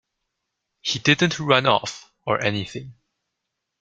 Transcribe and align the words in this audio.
He 0.81 0.97
didn't 0.97 1.39
run 1.39 1.67
off, 1.67 2.11
or 2.25 2.41
anything. 2.43 2.95